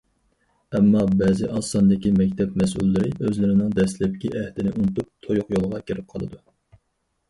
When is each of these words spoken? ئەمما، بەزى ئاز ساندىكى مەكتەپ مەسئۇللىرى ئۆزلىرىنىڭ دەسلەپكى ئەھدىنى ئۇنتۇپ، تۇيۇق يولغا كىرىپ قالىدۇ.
ئەمما، 0.77 1.03
بەزى 1.19 1.49
ئاز 1.57 1.69
ساندىكى 1.75 2.15
مەكتەپ 2.17 2.57
مەسئۇللىرى 2.63 3.13
ئۆزلىرىنىڭ 3.29 3.79
دەسلەپكى 3.79 4.35
ئەھدىنى 4.43 4.77
ئۇنتۇپ، 4.77 5.17
تۇيۇق 5.27 5.57
يولغا 5.59 5.87
كىرىپ 5.91 6.15
قالىدۇ. 6.17 6.47